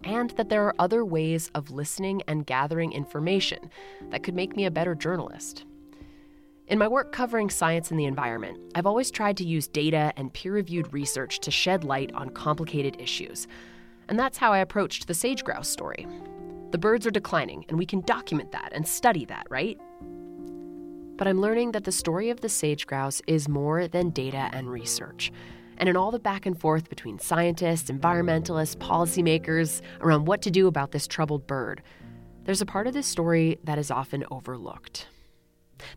And 0.06 0.30
that 0.32 0.48
there 0.48 0.64
are 0.64 0.74
other 0.80 1.04
ways 1.04 1.52
of 1.56 1.72
listening 1.72 2.22
and 2.30 2.46
gathering 2.46 2.94
information 2.94 3.70
that 4.12 4.24
could 4.24 4.34
make 4.34 4.56
me 4.56 4.64
a 4.64 4.72
better 4.72 4.96
journalist. 4.96 5.66
In 6.68 6.80
my 6.80 6.88
work 6.88 7.12
covering 7.12 7.50
science 7.50 7.92
and 7.92 8.00
the 8.00 8.06
environment, 8.06 8.58
I've 8.74 8.88
always 8.88 9.12
tried 9.12 9.36
to 9.38 9.46
use 9.46 9.68
data 9.68 10.14
and 10.16 10.34
peer 10.34 10.54
reviewed 10.54 10.94
research 10.94 11.42
to 11.42 11.52
shed 11.52 11.84
light 11.84 12.14
on 12.14 12.30
complicated 12.30 12.96
issues. 12.98 13.46
And 14.08 14.18
that's 14.18 14.38
how 14.38 14.54
I 14.54 14.60
approached 14.60 15.08
the 15.08 15.14
sage 15.14 15.44
grouse 15.44 15.68
story. 15.68 16.08
The 16.72 16.78
birds 16.78 17.06
are 17.06 17.12
declining, 17.12 17.66
and 17.68 17.78
we 17.78 17.86
can 17.86 18.00
document 18.02 18.54
that 18.54 18.72
and 18.72 18.88
study 18.88 19.26
that, 19.26 19.48
right? 19.50 19.78
But 21.18 21.28
I'm 21.28 21.42
learning 21.42 21.72
that 21.72 21.84
the 21.84 21.92
story 21.92 22.30
of 22.30 22.42
the 22.42 22.50
sage 22.50 22.86
grouse 22.86 23.22
is 23.26 23.50
more 23.50 23.88
than 23.88 24.12
data 24.12 24.50
and 24.54 24.70
research. 24.70 25.32
And 25.80 25.90
in 25.90 25.98
all 25.98 26.12
the 26.12 26.20
back 26.20 26.46
and 26.46 26.60
forth 26.60 26.90
between 26.90 27.20
scientists, 27.20 27.90
environmentalists, 27.90 28.76
policymakers 28.76 29.82
around 30.02 30.26
what 30.26 30.42
to 30.44 30.52
do 30.52 30.68
about 30.68 30.92
this 30.92 31.08
troubled 31.08 31.48
bird, 31.48 31.82
there's 32.46 32.62
a 32.62 32.66
part 32.66 32.88
of 32.88 32.94
this 32.94 33.08
story 33.08 33.58
that 33.64 33.80
is 33.80 33.92
often 33.92 34.26
overlooked. 34.32 35.08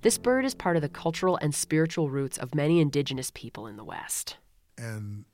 This 0.02 0.18
bird 0.18 0.44
is 0.44 0.54
part 0.54 0.76
of 0.76 0.82
the 0.82 0.88
cultural 0.88 1.38
and 1.40 1.54
spiritual 1.54 2.10
roots 2.10 2.38
of 2.38 2.54
many 2.54 2.80
indigenous 2.80 3.30
people 3.34 3.66
in 3.66 3.76
the 3.76 3.84
West. 3.84 4.36
And 4.76 5.26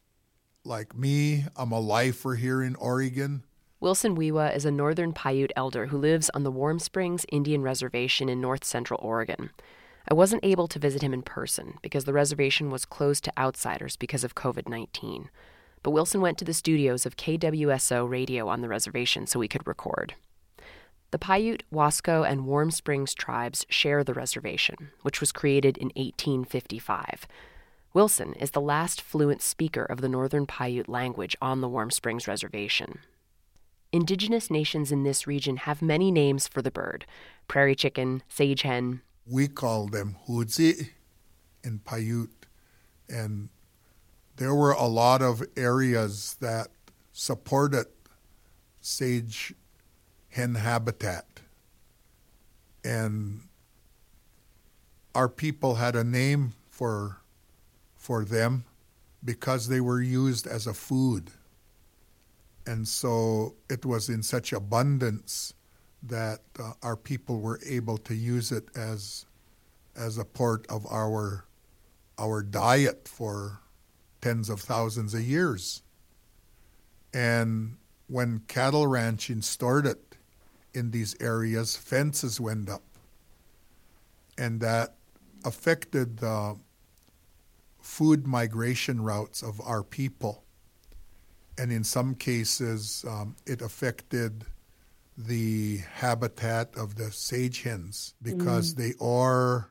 like 0.64 0.96
me, 0.96 1.44
I'm 1.56 1.72
a 1.72 1.80
lifer 1.80 2.34
here 2.34 2.62
in 2.62 2.75
Oregon. 2.76 3.44
Wilson 3.78 4.16
Wewa 4.16 4.54
is 4.54 4.64
a 4.64 4.70
northern 4.70 5.12
Paiute 5.12 5.52
elder 5.54 5.87
who 5.87 5.99
lives 5.99 6.30
on 6.30 6.44
the 6.44 6.50
Warm 6.50 6.78
Springs 6.78 7.26
Indian 7.30 7.62
Reservation 7.62 8.28
in 8.28 8.40
north 8.40 8.64
central 8.64 8.99
Oregon. 9.02 9.50
I 10.08 10.14
wasn't 10.14 10.44
able 10.44 10.68
to 10.68 10.78
visit 10.78 11.02
him 11.02 11.12
in 11.12 11.22
person 11.22 11.78
because 11.82 12.04
the 12.04 12.12
reservation 12.12 12.70
was 12.70 12.84
closed 12.84 13.25
to 13.25 13.38
outsiders 13.38 13.96
because 13.96 14.22
of 14.22 14.34
COVID 14.34 14.68
19. 14.68 15.30
But 15.82 15.90
Wilson 15.90 16.20
went 16.20 16.38
to 16.38 16.44
the 16.44 16.54
studios 16.54 17.06
of 17.06 17.16
KWSO 17.16 18.08
radio 18.08 18.48
on 18.48 18.60
the 18.60 18.68
reservation 18.68 19.26
so 19.26 19.38
we 19.38 19.48
could 19.48 19.66
record. 19.66 20.14
The 21.12 21.18
Paiute, 21.18 21.62
Wasco, 21.72 22.28
and 22.28 22.46
Warm 22.46 22.70
Springs 22.70 23.14
tribes 23.14 23.64
share 23.68 24.02
the 24.02 24.14
reservation, 24.14 24.90
which 25.02 25.20
was 25.20 25.32
created 25.32 25.78
in 25.78 25.88
1855. 25.96 27.26
Wilson 27.94 28.34
is 28.34 28.50
the 28.50 28.60
last 28.60 29.00
fluent 29.00 29.40
speaker 29.40 29.84
of 29.84 30.00
the 30.00 30.08
Northern 30.08 30.46
Paiute 30.46 30.88
language 30.88 31.36
on 31.40 31.60
the 31.60 31.68
Warm 31.68 31.90
Springs 31.90 32.28
Reservation. 32.28 32.98
Indigenous 33.92 34.50
nations 34.50 34.92
in 34.92 35.04
this 35.04 35.26
region 35.26 35.58
have 35.58 35.80
many 35.80 36.10
names 36.10 36.46
for 36.46 36.60
the 36.60 36.70
bird 36.70 37.06
prairie 37.48 37.76
chicken, 37.76 38.22
sage 38.28 38.62
hen, 38.62 39.00
we 39.26 39.49
call 39.49 39.87
them 39.87 40.16
Hudzi 40.28 40.90
in 41.64 41.80
Paiute. 41.80 42.47
And 43.09 43.49
there 44.37 44.54
were 44.54 44.73
a 44.73 44.87
lot 44.87 45.23
of 45.23 45.42
areas 45.56 46.37
that 46.40 46.68
supported 47.12 47.87
sage 48.80 49.54
hen 50.28 50.54
habitat. 50.54 51.26
And 52.85 53.40
our 55.14 55.28
people 55.28 55.76
had 55.76 55.97
a 55.97 56.04
name 56.04 56.52
for, 56.68 57.21
for 57.97 58.25
them 58.25 58.64
because 59.25 59.66
they 59.68 59.80
were 59.80 60.00
used 60.00 60.47
as 60.47 60.66
a 60.66 60.75
food. 60.75 61.30
And 62.66 62.87
so 62.87 63.54
it 63.68 63.85
was 63.85 64.09
in 64.09 64.23
such 64.23 64.52
abundance 64.52 65.54
that 66.08 66.40
uh, 66.58 66.72
our 66.82 66.96
people 66.96 67.40
were 67.40 67.60
able 67.66 67.98
to 67.98 68.14
use 68.14 68.52
it 68.52 68.68
as 68.76 69.26
as 69.96 70.18
a 70.18 70.25
part 70.25 70.66
of 70.68 70.86
our 70.86 71.44
our 72.18 72.42
diet 72.42 73.08
for 73.08 73.60
tens 74.20 74.48
of 74.48 74.60
thousands 74.60 75.14
of 75.14 75.20
years. 75.20 75.82
And 77.12 77.76
when 78.08 78.40
cattle 78.46 78.86
ranching 78.86 79.42
started 79.42 79.98
in 80.75 80.90
these 80.90 81.16
areas, 81.20 81.76
fences 81.76 82.40
went 82.40 82.68
up, 82.68 82.82
and 84.36 84.60
that 84.60 84.94
affected 85.44 86.18
the 86.18 86.56
food 87.80 88.26
migration 88.26 89.00
routes 89.00 89.42
of 89.42 89.60
our 89.60 89.82
people. 89.82 90.42
And 91.58 91.72
in 91.72 91.84
some 91.84 92.14
cases, 92.14 93.04
um, 93.08 93.36
it 93.46 93.62
affected 93.62 94.44
the 95.16 95.78
habitat 95.94 96.76
of 96.76 96.96
the 96.96 97.11
sage 97.11 97.62
hens 97.62 98.14
because 98.23 98.75
mm. 98.75 98.76
they 98.78 98.92
are 99.00 99.70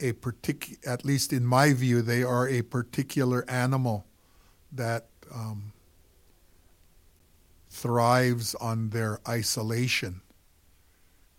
a 0.00 0.12
particular, 0.12 0.78
at 0.86 1.04
least 1.04 1.32
in 1.32 1.46
my 1.46 1.72
view, 1.72 2.02
they 2.02 2.22
are 2.22 2.48
a 2.48 2.62
particular 2.62 3.44
animal 3.48 4.04
that 4.72 5.06
um, 5.32 5.72
thrives 7.70 8.54
on 8.56 8.90
their 8.90 9.20
isolation. 9.26 10.20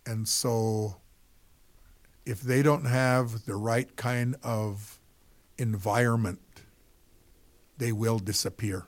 And 0.06 0.26
so, 0.26 0.96
if 2.26 2.40
they 2.40 2.62
don't 2.62 2.86
have 2.86 3.44
the 3.44 3.54
right 3.54 3.94
kind 3.96 4.36
of 4.42 4.98
environment, 5.58 6.40
they 7.78 7.92
will 7.92 8.18
disappear. 8.18 8.86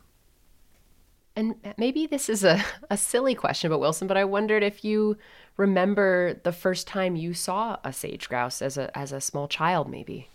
And 1.37 1.55
maybe 1.77 2.07
this 2.07 2.31
is 2.31 2.43
a, 2.43 2.65
a 2.91 2.97
silly 2.97 3.35
question, 3.35 3.71
but 3.71 3.79
Wilson, 3.79 4.09
but 4.09 4.17
I 4.17 4.25
wondered 4.25 4.63
if 4.63 4.85
you 4.85 5.19
remember 5.57 6.41
the 6.43 6.53
first 6.53 6.87
time 6.87 7.15
you 7.15 7.35
saw 7.35 7.77
a 7.85 7.93
sage 7.93 8.29
grouse 8.29 8.63
as 8.63 8.79
a 8.79 8.97
as 8.97 9.13
a 9.13 9.21
small 9.21 9.47
child, 9.47 9.89
maybe. 9.89 10.29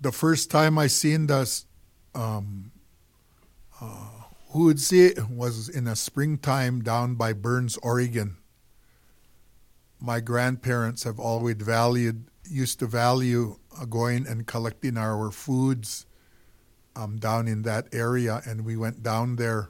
The 0.00 0.12
first 0.12 0.50
time 0.50 0.78
I 0.78 0.88
seen 0.88 1.26
this 1.26 1.64
um, 2.14 2.72
uh, 3.80 4.16
it 4.58 5.28
was 5.28 5.68
in 5.68 5.86
a 5.86 5.94
springtime 5.94 6.82
down 6.82 7.14
by 7.14 7.34
Burns, 7.34 7.76
Oregon. 7.82 8.38
My 10.00 10.20
grandparents 10.20 11.04
have 11.04 11.18
always 11.18 11.56
valued, 11.56 12.28
used 12.48 12.78
to 12.78 12.86
value 12.86 13.58
uh, 13.78 13.84
going 13.84 14.26
and 14.26 14.46
collecting 14.46 14.96
our 14.96 15.30
foods 15.30 16.06
um, 16.96 17.18
down 17.18 17.46
in 17.46 17.62
that 17.62 17.86
area, 17.92 18.40
and 18.46 18.64
we 18.64 18.76
went 18.76 19.02
down 19.02 19.36
there, 19.36 19.68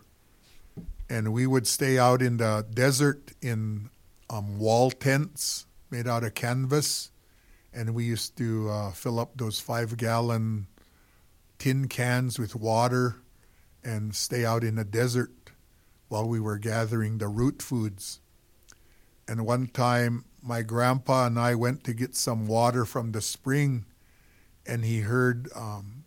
and 1.10 1.32
we 1.32 1.46
would 1.46 1.66
stay 1.66 1.98
out 1.98 2.22
in 2.22 2.38
the 2.38 2.64
desert 2.72 3.32
in 3.42 3.90
um, 4.30 4.58
wall 4.58 4.90
tents 4.90 5.66
made 5.90 6.06
out 6.08 6.24
of 6.24 6.34
canvas, 6.34 7.10
and 7.74 7.94
we 7.94 8.04
used 8.04 8.36
to 8.36 8.70
uh, 8.70 8.92
fill 8.92 9.18
up 9.18 9.36
those 9.36 9.60
five-gallon 9.60 10.66
tin 11.58 11.88
cans 11.88 12.38
with 12.38 12.54
water 12.54 13.16
and 13.84 14.14
stay 14.14 14.44
out 14.44 14.64
in 14.64 14.76
the 14.76 14.84
desert 14.84 15.30
while 16.08 16.28
we 16.28 16.40
were 16.40 16.58
gathering 16.58 17.18
the 17.18 17.28
root 17.28 17.60
foods. 17.62 18.20
And 19.28 19.44
one 19.44 19.66
time, 19.66 20.24
my 20.42 20.62
grandpa 20.62 21.26
and 21.26 21.38
I 21.38 21.54
went 21.56 21.82
to 21.84 21.92
get 21.92 22.14
some 22.14 22.46
water 22.46 22.84
from 22.84 23.12
the 23.12 23.20
spring, 23.20 23.84
and 24.64 24.84
he 24.84 25.00
heard, 25.00 25.48
um, 25.54 26.04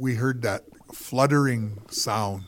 we 0.00 0.14
heard 0.14 0.40
that 0.40 0.64
fluttering 0.94 1.78
sound, 1.90 2.44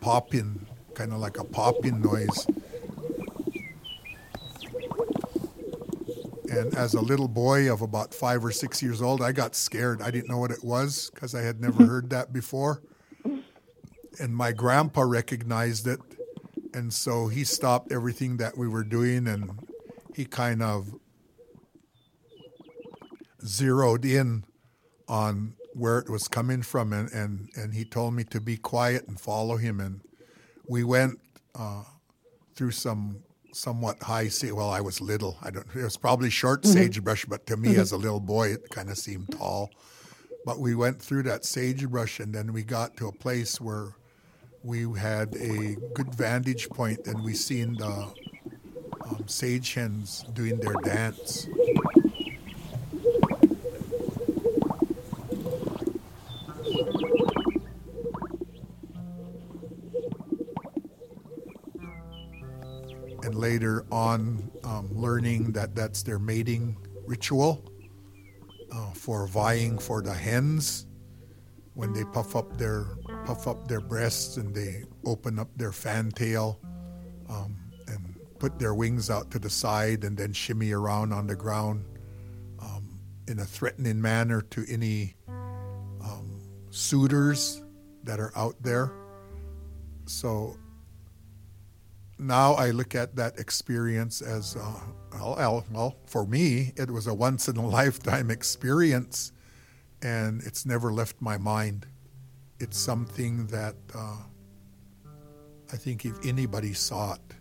popping, 0.00 0.66
kind 0.94 1.12
of 1.12 1.20
like 1.20 1.38
a 1.38 1.44
popping 1.44 2.02
noise. 2.02 2.46
And 6.50 6.74
as 6.74 6.94
a 6.94 7.00
little 7.00 7.28
boy 7.28 7.72
of 7.72 7.80
about 7.80 8.12
five 8.12 8.44
or 8.44 8.50
six 8.50 8.82
years 8.82 9.00
old, 9.00 9.22
I 9.22 9.30
got 9.30 9.54
scared. 9.54 10.02
I 10.02 10.10
didn't 10.10 10.28
know 10.28 10.38
what 10.38 10.50
it 10.50 10.64
was 10.64 11.10
because 11.14 11.32
I 11.32 11.42
had 11.42 11.60
never 11.60 11.86
heard 11.86 12.10
that 12.10 12.32
before. 12.32 12.82
And 14.18 14.36
my 14.36 14.50
grandpa 14.50 15.02
recognized 15.02 15.86
it. 15.86 16.00
And 16.74 16.92
so 16.92 17.28
he 17.28 17.44
stopped 17.44 17.92
everything 17.92 18.38
that 18.38 18.58
we 18.58 18.66
were 18.66 18.84
doing 18.84 19.28
and 19.28 19.50
he 20.14 20.24
kind 20.24 20.60
of 20.60 20.92
zeroed 23.44 24.04
in 24.04 24.44
on 25.12 25.52
where 25.74 25.98
it 25.98 26.08
was 26.08 26.26
coming 26.26 26.62
from. 26.62 26.92
And, 26.94 27.12
and, 27.12 27.50
and 27.54 27.74
he 27.74 27.84
told 27.84 28.14
me 28.14 28.24
to 28.24 28.40
be 28.40 28.56
quiet 28.56 29.06
and 29.06 29.20
follow 29.20 29.58
him. 29.58 29.78
And 29.78 30.00
we 30.66 30.84
went 30.84 31.20
uh, 31.54 31.84
through 32.56 32.70
some 32.70 33.18
somewhat 33.52 34.02
high 34.02 34.28
sage. 34.28 34.52
Well, 34.52 34.70
I 34.70 34.80
was 34.80 35.02
little. 35.02 35.36
I 35.42 35.50
don't. 35.50 35.66
It 35.74 35.84
was 35.84 35.98
probably 35.98 36.30
short 36.30 36.62
mm-hmm. 36.62 36.72
sagebrush, 36.72 37.26
but 37.26 37.46
to 37.48 37.58
me, 37.58 37.72
mm-hmm. 37.72 37.80
as 37.80 37.92
a 37.92 37.98
little 37.98 38.20
boy, 38.20 38.52
it 38.52 38.70
kind 38.70 38.88
of 38.88 38.96
seemed 38.96 39.30
tall. 39.30 39.70
But 40.46 40.58
we 40.58 40.74
went 40.74 41.00
through 41.00 41.24
that 41.24 41.44
sagebrush, 41.44 42.18
and 42.18 42.34
then 42.34 42.54
we 42.54 42.64
got 42.64 42.96
to 42.96 43.08
a 43.08 43.12
place 43.12 43.60
where 43.60 43.94
we 44.64 44.86
had 44.98 45.36
a 45.36 45.76
good 45.94 46.14
vantage 46.14 46.70
point, 46.70 47.06
and 47.06 47.22
we 47.22 47.34
seen 47.34 47.74
the 47.74 48.10
um, 49.04 49.24
sage 49.26 49.74
hens 49.74 50.24
doing 50.32 50.58
their 50.58 50.74
dance. 50.82 51.46
Later 63.62 63.86
on 63.92 64.50
um, 64.64 64.88
learning 64.90 65.52
that 65.52 65.72
that's 65.72 66.02
their 66.02 66.18
mating 66.18 66.76
ritual 67.06 67.64
uh, 68.72 68.90
for 68.92 69.28
vying 69.28 69.78
for 69.78 70.02
the 70.02 70.12
hens 70.12 70.86
when 71.74 71.92
they 71.92 72.02
puff 72.12 72.34
up 72.34 72.58
their 72.58 72.86
puff 73.24 73.46
up 73.46 73.68
their 73.68 73.80
breasts 73.80 74.36
and 74.36 74.52
they 74.52 74.82
open 75.06 75.38
up 75.38 75.46
their 75.54 75.70
fantail 75.70 76.58
um, 77.30 77.56
and 77.86 78.16
put 78.40 78.58
their 78.58 78.74
wings 78.74 79.10
out 79.10 79.30
to 79.30 79.38
the 79.38 79.48
side 79.50 80.02
and 80.02 80.16
then 80.16 80.32
shimmy 80.32 80.72
around 80.72 81.12
on 81.12 81.28
the 81.28 81.36
ground 81.36 81.84
um, 82.60 82.98
in 83.28 83.38
a 83.38 83.44
threatening 83.44 84.02
manner 84.02 84.42
to 84.42 84.64
any 84.68 85.14
um, 86.02 86.40
suitors 86.70 87.62
that 88.02 88.18
are 88.18 88.32
out 88.34 88.56
there. 88.60 88.90
So 90.06 90.56
now 92.22 92.54
I 92.54 92.70
look 92.70 92.94
at 92.94 93.16
that 93.16 93.38
experience 93.38 94.22
as, 94.22 94.56
uh, 94.56 94.80
well, 95.12 95.64
well, 95.70 95.96
for 96.06 96.26
me, 96.26 96.72
it 96.76 96.90
was 96.90 97.06
a 97.06 97.14
once 97.14 97.48
in 97.48 97.56
a 97.56 97.66
lifetime 97.80 98.30
experience, 98.30 99.32
and 100.02 100.42
it's 100.42 100.64
never 100.66 100.92
left 100.92 101.20
my 101.20 101.36
mind. 101.36 101.86
It's 102.60 102.78
something 102.78 103.46
that 103.48 103.74
uh, 103.94 104.16
I 105.72 105.76
think 105.76 106.04
if 106.04 106.24
anybody 106.24 106.72
saw 106.74 107.14
it, 107.14 107.34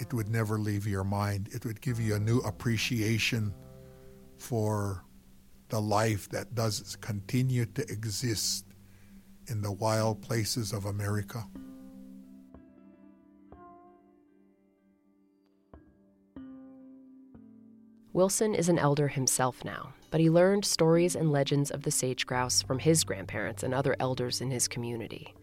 it 0.00 0.12
would 0.12 0.28
never 0.28 0.58
leave 0.58 0.86
your 0.86 1.04
mind. 1.04 1.48
It 1.52 1.64
would 1.64 1.80
give 1.80 2.00
you 2.00 2.14
a 2.14 2.20
new 2.20 2.38
appreciation 2.40 3.54
for 4.36 5.04
the 5.68 5.80
life 5.80 6.28
that 6.30 6.54
does 6.54 6.96
continue 7.00 7.64
to 7.66 7.82
exist 7.90 8.66
in 9.46 9.62
the 9.62 9.72
wild 9.72 10.20
places 10.20 10.72
of 10.72 10.86
America. 10.86 11.46
Wilson 18.14 18.54
is 18.54 18.68
an 18.68 18.78
elder 18.78 19.08
himself 19.08 19.64
now, 19.64 19.92
but 20.12 20.20
he 20.20 20.30
learned 20.30 20.64
stories 20.64 21.16
and 21.16 21.32
legends 21.32 21.72
of 21.72 21.82
the 21.82 21.90
sage 21.90 22.26
grouse 22.26 22.62
from 22.62 22.78
his 22.78 23.02
grandparents 23.02 23.64
and 23.64 23.74
other 23.74 23.96
elders 23.98 24.40
in 24.40 24.52
his 24.52 24.68
community. 24.68 25.34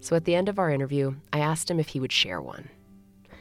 So 0.00 0.16
at 0.16 0.24
the 0.24 0.34
end 0.34 0.48
of 0.48 0.58
our 0.58 0.72
interview, 0.72 1.14
I 1.32 1.38
asked 1.38 1.70
him 1.70 1.78
if 1.78 1.86
he 1.86 2.00
would 2.00 2.10
share 2.10 2.42
one. 2.42 2.68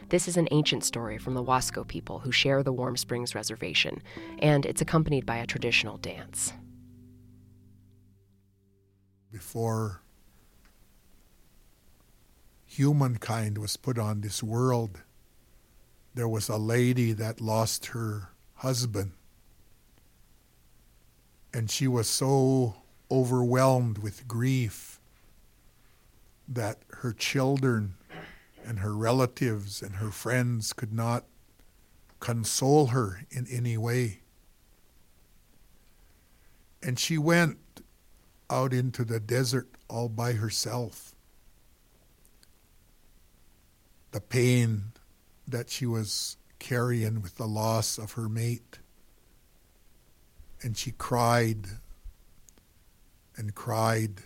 This 0.09 0.27
is 0.27 0.37
an 0.37 0.47
ancient 0.51 0.83
story 0.83 1.17
from 1.17 1.33
the 1.33 1.43
Wasco 1.43 1.87
people 1.87 2.19
who 2.19 2.31
share 2.31 2.61
the 2.61 2.71
Warm 2.71 2.95
Springs 2.95 3.33
Reservation, 3.33 4.03
and 4.37 4.67
it's 4.67 4.81
accompanied 4.81 5.25
by 5.25 5.37
a 5.37 5.47
traditional 5.47 5.97
dance. 5.97 6.53
Before 9.31 10.03
humankind 12.67 13.57
was 13.57 13.77
put 13.77 13.97
on 13.97 14.21
this 14.21 14.43
world, 14.43 15.01
there 16.13 16.29
was 16.29 16.49
a 16.49 16.57
lady 16.57 17.13
that 17.13 17.41
lost 17.41 17.87
her 17.87 18.29
husband. 18.63 19.11
And 21.53 21.69
she 21.69 21.85
was 21.85 22.07
so 22.07 22.75
overwhelmed 23.11 23.97
with 23.97 24.25
grief 24.25 25.01
that 26.47 26.79
her 27.01 27.11
children 27.11 27.95
and 28.65 28.79
her 28.79 28.95
relatives 28.95 29.81
and 29.81 29.95
her 29.95 30.11
friends 30.11 30.71
could 30.71 30.93
not 30.93 31.25
console 32.21 32.87
her 32.87 33.25
in 33.29 33.45
any 33.51 33.77
way. 33.77 34.21
And 36.81 36.97
she 36.97 37.17
went 37.17 37.57
out 38.49 38.71
into 38.71 39.03
the 39.03 39.19
desert 39.19 39.67
all 39.89 40.07
by 40.07 40.33
herself. 40.33 41.13
The 44.11 44.21
pain 44.21 44.93
that 45.45 45.69
she 45.69 45.85
was 45.85 46.37
carrying 46.63 47.21
with 47.21 47.35
the 47.35 47.45
loss 47.45 47.97
of 47.97 48.13
her 48.13 48.29
mate. 48.29 48.79
And 50.61 50.77
she 50.77 50.91
cried 50.91 51.67
and 53.35 53.53
cried 53.53 54.21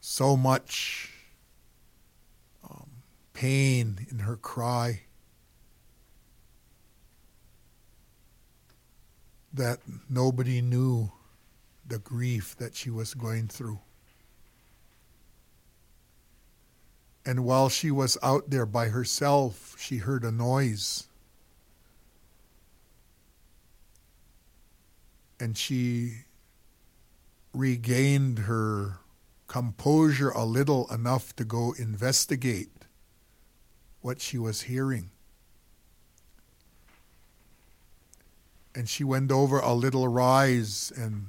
so 0.00 0.36
much 0.36 1.12
um, 2.68 2.90
pain 3.32 4.08
in 4.10 4.18
her 4.18 4.36
cry 4.36 5.02
that 9.52 9.78
nobody 10.10 10.60
knew 10.60 11.12
the 11.86 12.00
grief 12.00 12.56
that 12.56 12.74
she 12.74 12.90
was 12.90 13.14
going 13.14 13.46
through. 13.46 13.78
And 17.26 17.44
while 17.44 17.68
she 17.68 17.90
was 17.90 18.16
out 18.22 18.50
there 18.50 18.64
by 18.64 18.86
herself, 18.86 19.74
she 19.76 19.96
heard 19.96 20.22
a 20.22 20.30
noise. 20.30 21.08
And 25.40 25.58
she 25.58 26.18
regained 27.52 28.40
her 28.40 29.00
composure 29.48 30.30
a 30.30 30.44
little 30.44 30.86
enough 30.92 31.34
to 31.36 31.44
go 31.44 31.74
investigate 31.76 32.70
what 34.02 34.20
she 34.20 34.38
was 34.38 34.62
hearing. 34.62 35.10
And 38.72 38.88
she 38.88 39.02
went 39.02 39.32
over 39.32 39.58
a 39.58 39.74
little 39.74 40.06
rise 40.06 40.92
and 40.96 41.26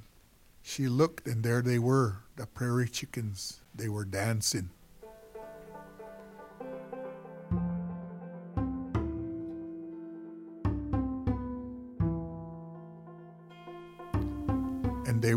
she 0.61 0.87
looked, 0.87 1.25
and 1.25 1.43
there 1.43 1.63
they 1.63 1.79
were, 1.79 2.17
the 2.35 2.45
prairie 2.45 2.89
chickens. 2.89 3.61
They 3.73 3.89
were 3.89 4.05
dancing. 4.05 4.69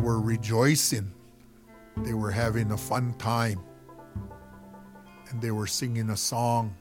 Were 0.00 0.20
rejoicing. 0.20 1.12
They 1.98 2.14
were 2.14 2.30
having 2.30 2.72
a 2.72 2.76
fun 2.76 3.14
time. 3.18 3.60
And 5.30 5.40
they 5.40 5.50
were 5.50 5.66
singing 5.66 6.10
a 6.10 6.16
song. 6.16 6.74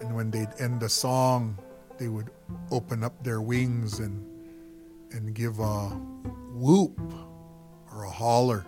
And 0.00 0.14
when 0.14 0.30
they'd 0.30 0.48
end 0.58 0.80
the 0.80 0.88
song, 0.88 1.58
they 1.98 2.08
would 2.08 2.30
open 2.70 3.02
up 3.02 3.22
their 3.22 3.40
wings 3.40 3.98
and 3.98 4.24
and 5.10 5.34
give 5.34 5.58
a 5.58 5.88
whoop 6.52 7.00
or 7.92 8.04
a 8.04 8.10
holler 8.10 8.66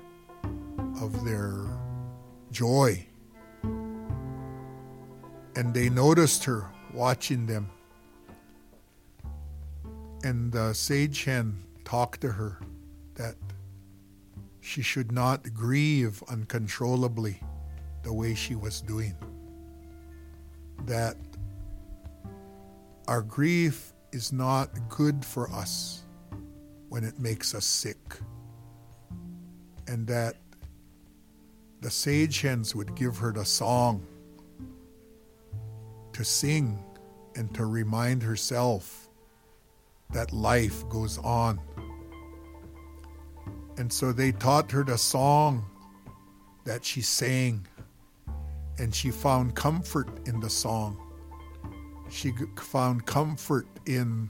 of 1.00 1.24
their 1.24 1.66
joy. 2.50 3.06
And 5.56 5.74
they 5.74 5.90
noticed 5.90 6.44
her 6.44 6.70
watching 6.94 7.46
them. 7.46 7.70
And 10.24 10.50
the 10.50 10.72
sage 10.72 11.24
hen 11.24 11.62
talked 11.84 12.22
to 12.22 12.32
her 12.32 12.58
that 13.20 13.34
she 14.62 14.80
should 14.80 15.12
not 15.12 15.52
grieve 15.52 16.22
uncontrollably 16.30 17.38
the 18.02 18.10
way 18.10 18.34
she 18.34 18.54
was 18.54 18.80
doing. 18.80 19.14
That 20.86 21.16
our 23.08 23.20
grief 23.20 23.92
is 24.12 24.32
not 24.32 24.70
good 24.88 25.22
for 25.22 25.50
us 25.50 26.04
when 26.88 27.04
it 27.04 27.18
makes 27.18 27.54
us 27.54 27.66
sick. 27.66 28.16
And 29.86 30.06
that 30.06 30.36
the 31.82 31.90
sage 31.90 32.40
hens 32.40 32.74
would 32.74 32.94
give 32.94 33.18
her 33.18 33.32
the 33.32 33.44
song 33.44 34.06
to 36.14 36.24
sing 36.24 36.82
and 37.36 37.54
to 37.54 37.66
remind 37.66 38.22
herself 38.22 39.10
that 40.08 40.32
life 40.32 40.88
goes 40.88 41.18
on. 41.18 41.60
And 43.80 43.90
so 43.90 44.12
they 44.12 44.32
taught 44.32 44.70
her 44.72 44.84
the 44.84 44.98
song 44.98 45.64
that 46.64 46.84
she 46.84 47.00
sang, 47.00 47.66
and 48.76 48.94
she 48.94 49.10
found 49.10 49.54
comfort 49.54 50.06
in 50.26 50.38
the 50.38 50.50
song. 50.50 51.00
She 52.10 52.30
found 52.58 53.06
comfort 53.06 53.66
in 53.86 54.28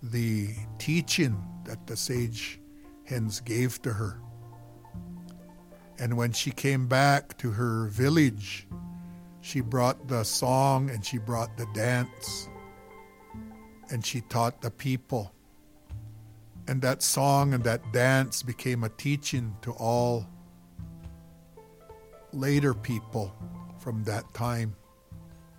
the 0.00 0.50
teaching 0.78 1.42
that 1.64 1.88
the 1.88 1.96
sage 1.96 2.60
hens 3.02 3.40
gave 3.40 3.82
to 3.82 3.92
her. 3.92 4.20
And 5.98 6.16
when 6.16 6.30
she 6.30 6.52
came 6.52 6.86
back 6.86 7.36
to 7.38 7.50
her 7.50 7.88
village, 7.88 8.68
she 9.40 9.60
brought 9.60 10.06
the 10.06 10.22
song 10.22 10.88
and 10.90 11.04
she 11.04 11.18
brought 11.18 11.56
the 11.56 11.66
dance 11.74 12.48
and 13.90 14.06
she 14.06 14.20
taught 14.20 14.60
the 14.60 14.70
people. 14.70 15.32
And 16.68 16.82
that 16.82 17.02
song 17.02 17.54
and 17.54 17.64
that 17.64 17.92
dance 17.92 18.42
became 18.42 18.84
a 18.84 18.90
teaching 18.90 19.56
to 19.62 19.72
all 19.72 20.26
later 22.34 22.74
people 22.74 23.34
from 23.78 24.04
that 24.04 24.34
time 24.34 24.76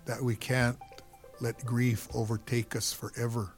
that 0.04 0.22
we 0.22 0.36
can't 0.36 0.78
let 1.40 1.64
grief 1.64 2.06
overtake 2.14 2.76
us 2.76 2.92
forever. 2.92 3.52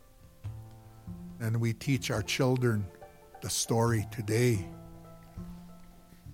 And 1.40 1.60
we 1.60 1.74
teach 1.74 2.10
our 2.10 2.22
children 2.22 2.86
the 3.42 3.50
story 3.50 4.06
today 4.10 4.66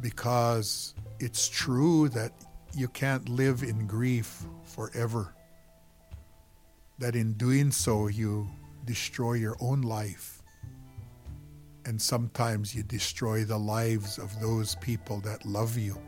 because 0.01 0.95
it's 1.19 1.49
true 1.49 2.09
that 2.11 2.33
you 2.77 2.87
can't 2.87 3.29
live 3.29 3.65
in 3.65 3.89
grief 3.89 4.45
forever. 4.63 5.35
That 7.01 7.17
in 7.17 7.33
doing 7.33 7.73
so, 7.73 8.07
you 8.07 8.49
destroy 8.85 9.33
your 9.33 9.57
own 9.59 9.83
life. 9.83 10.38
And 11.85 12.01
sometimes 12.01 12.75
you 12.75 12.83
destroy 12.83 13.45
the 13.45 13.59
lives 13.59 14.19
of 14.19 14.39
those 14.41 14.75
people 14.77 15.21
that 15.21 15.47
love 15.47 15.79
you. 15.79 15.99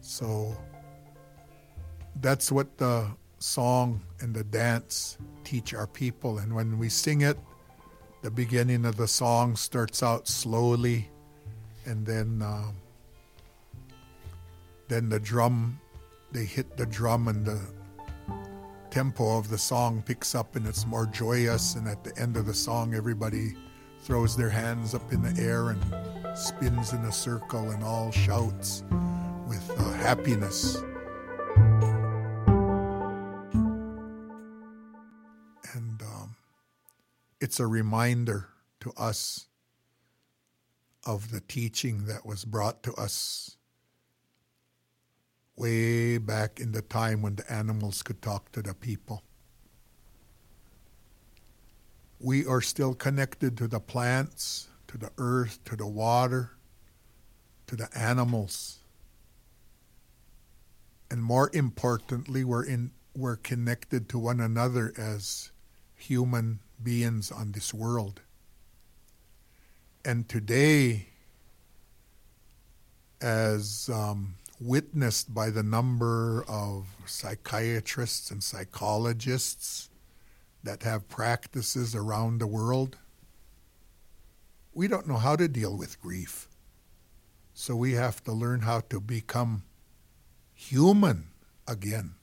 So 0.00 0.56
that's 2.20 2.52
what 2.52 2.76
the 2.78 3.08
song 3.38 4.02
and 4.20 4.34
the 4.34 4.44
dance 4.44 5.18
teach 5.44 5.74
our 5.74 5.86
people. 5.86 6.38
And 6.38 6.54
when 6.54 6.78
we 6.78 6.88
sing 6.88 7.22
it, 7.22 7.38
the 8.22 8.30
beginning 8.30 8.84
of 8.84 8.96
the 8.96 9.06
song 9.06 9.54
starts 9.54 10.02
out 10.02 10.26
slowly, 10.26 11.08
and 11.84 12.04
then 12.04 12.42
uh, 12.42 12.72
then 14.88 15.08
the 15.08 15.20
drum, 15.20 15.78
they 16.32 16.44
hit 16.44 16.76
the 16.76 16.86
drum, 16.86 17.28
and 17.28 17.46
the 17.46 17.60
tempo 18.90 19.38
of 19.38 19.48
the 19.48 19.58
song 19.58 20.02
picks 20.02 20.34
up, 20.34 20.56
and 20.56 20.66
it's 20.66 20.84
more 20.84 21.06
joyous. 21.06 21.76
And 21.76 21.86
at 21.86 22.02
the 22.02 22.16
end 22.18 22.36
of 22.36 22.46
the 22.46 22.54
song, 22.54 22.94
everybody 22.94 23.54
throws 24.08 24.34
their 24.34 24.48
hands 24.48 24.94
up 24.94 25.12
in 25.12 25.20
the 25.20 25.38
air 25.40 25.68
and 25.68 25.80
spins 26.34 26.94
in 26.94 27.00
a 27.00 27.12
circle, 27.12 27.70
and 27.70 27.84
all 27.84 28.10
shouts 28.10 28.82
with 29.46 29.70
uh, 29.78 29.92
happiness. 29.92 30.82
it's 37.40 37.60
a 37.60 37.66
reminder 37.66 38.48
to 38.80 38.92
us 38.96 39.46
of 41.06 41.30
the 41.30 41.40
teaching 41.40 42.06
that 42.06 42.26
was 42.26 42.44
brought 42.44 42.82
to 42.82 42.92
us 42.94 43.56
way 45.56 46.18
back 46.18 46.60
in 46.60 46.72
the 46.72 46.82
time 46.82 47.22
when 47.22 47.36
the 47.36 47.52
animals 47.52 48.02
could 48.02 48.20
talk 48.20 48.52
to 48.52 48.60
the 48.60 48.74
people. 48.74 49.22
We 52.20 52.46
are 52.46 52.60
still 52.60 52.94
connected 52.94 53.56
to 53.58 53.68
the 53.68 53.80
plants, 53.80 54.68
to 54.88 54.98
the 54.98 55.10
earth, 55.18 55.60
to 55.66 55.76
the 55.76 55.86
water, 55.86 56.50
to 57.68 57.76
the 57.76 57.88
animals. 57.96 58.78
And 61.10 61.22
more 61.22 61.50
importantly, 61.54 62.44
we're, 62.44 62.64
in, 62.64 62.90
we're 63.14 63.36
connected 63.36 64.08
to 64.10 64.18
one 64.18 64.40
another 64.40 64.92
as 64.98 65.50
human 65.94 66.60
beings 66.82 67.30
on 67.30 67.52
this 67.52 67.72
world. 67.72 68.20
And 70.04 70.28
today, 70.28 71.08
as 73.20 73.90
um, 73.92 74.34
witnessed 74.60 75.34
by 75.34 75.50
the 75.50 75.62
number 75.62 76.44
of 76.48 76.86
psychiatrists 77.06 78.30
and 78.30 78.42
psychologists 78.42 79.90
that 80.62 80.82
have 80.82 81.08
practices 81.08 81.94
around 81.94 82.38
the 82.38 82.46
world, 82.46 82.98
we 84.72 84.88
don't 84.88 85.08
know 85.08 85.16
how 85.16 85.36
to 85.36 85.48
deal 85.48 85.76
with 85.76 86.00
grief. 86.00 86.48
So 87.54 87.74
we 87.74 87.92
have 87.92 88.22
to 88.24 88.32
learn 88.32 88.60
how 88.60 88.80
to 88.90 89.00
become 89.00 89.64
human 90.54 91.28
again 91.66 92.14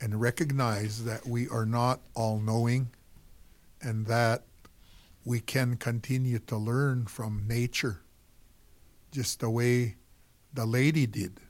and 0.00 0.20
recognize 0.20 1.04
that 1.04 1.26
we 1.26 1.48
are 1.48 1.66
not 1.66 2.00
all 2.14 2.38
knowing 2.38 2.90
and 3.80 4.06
that 4.06 4.44
we 5.24 5.40
can 5.40 5.76
continue 5.76 6.38
to 6.38 6.56
learn 6.56 7.06
from 7.06 7.44
nature 7.48 8.02
just 9.10 9.40
the 9.40 9.48
way 9.48 9.96
the 10.52 10.66
lady 10.66 11.06
did. 11.06 11.40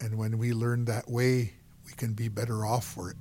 And 0.00 0.18
when 0.18 0.38
we 0.38 0.52
learn 0.52 0.86
that 0.86 1.08
way, 1.08 1.54
we 1.86 1.92
can 1.92 2.14
be 2.14 2.28
better 2.28 2.66
off 2.66 2.84
for 2.84 3.10
it. 3.10 3.16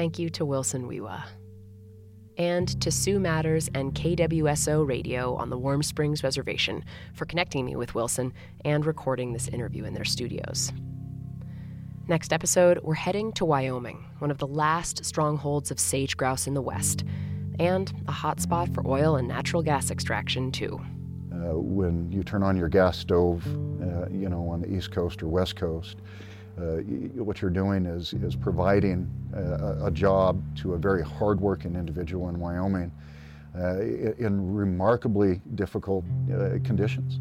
Thank 0.00 0.18
you 0.18 0.30
to 0.30 0.46
Wilson 0.46 0.88
Wewa. 0.88 1.24
And 2.38 2.80
to 2.80 2.90
Sue 2.90 3.20
Matters 3.20 3.68
and 3.74 3.94
KWSO 3.94 4.88
Radio 4.88 5.34
on 5.34 5.50
the 5.50 5.58
Warm 5.58 5.82
Springs 5.82 6.24
Reservation 6.24 6.86
for 7.12 7.26
connecting 7.26 7.66
me 7.66 7.76
with 7.76 7.94
Wilson 7.94 8.32
and 8.64 8.86
recording 8.86 9.34
this 9.34 9.48
interview 9.48 9.84
in 9.84 9.92
their 9.92 10.06
studios. 10.06 10.72
Next 12.08 12.32
episode, 12.32 12.78
we're 12.82 12.94
heading 12.94 13.30
to 13.32 13.44
Wyoming, 13.44 14.06
one 14.20 14.30
of 14.30 14.38
the 14.38 14.46
last 14.46 15.04
strongholds 15.04 15.70
of 15.70 15.78
sage 15.78 16.16
grouse 16.16 16.46
in 16.46 16.54
the 16.54 16.62
West, 16.62 17.04
and 17.58 17.92
a 18.08 18.12
hotspot 18.12 18.72
for 18.72 18.82
oil 18.88 19.16
and 19.16 19.28
natural 19.28 19.62
gas 19.62 19.90
extraction, 19.90 20.50
too. 20.50 20.80
Uh, 21.30 21.58
when 21.58 22.10
you 22.10 22.24
turn 22.24 22.42
on 22.42 22.56
your 22.56 22.70
gas 22.70 22.96
stove, 22.96 23.46
uh, 23.82 24.08
you 24.08 24.30
know, 24.30 24.48
on 24.48 24.62
the 24.62 24.74
East 24.74 24.92
Coast 24.92 25.22
or 25.22 25.28
West 25.28 25.56
Coast, 25.56 25.98
uh, 26.60 27.22
what 27.22 27.40
you're 27.40 27.50
doing 27.50 27.86
is, 27.86 28.12
is 28.12 28.36
providing 28.36 29.10
a, 29.34 29.86
a, 29.86 29.90
job 29.90 30.42
to 30.56 30.74
a 30.74 30.78
very 30.78 31.02
hardworking 31.02 31.74
individual 31.74 32.28
in 32.28 32.38
Wyoming 32.38 32.92
uh, 33.58 33.80
in 33.80 34.54
remarkably 34.54 35.40
difficult 35.54 36.04
uh, 36.32 36.58
conditions. 36.64 37.18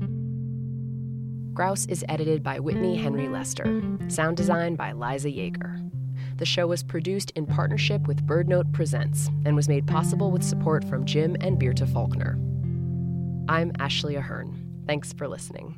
Grouse 1.54 1.86
is 1.88 2.06
edited 2.08 2.43
by 2.43 2.60
Whitney 2.60 2.95
Henry 2.95 3.28
Lester, 3.28 3.82
sound 4.08 4.38
design 4.38 4.75
by 4.75 4.91
Liza 4.93 5.30
Yeager. 5.30 5.89
The 6.38 6.45
show 6.45 6.67
was 6.67 6.84
produced 6.84 7.32
in 7.32 7.45
partnership 7.45 8.08
with 8.08 8.25
BirdNote 8.25 8.71
Presents 8.71 9.30
and 9.45 9.56
was 9.56 9.67
made 9.67 9.86
possible 9.86 10.32
with 10.32 10.43
support 10.43 10.86
from 10.86 11.06
Jim 11.06 11.36
and 11.41 11.60
Birta 11.60 11.91
Faulkner. 11.91 12.39
I'm 13.49 13.73
Ashley 13.80 14.15
Ahearn. 14.15 14.84
Thanks 14.88 15.12
for 15.12 15.28
listening. 15.28 15.75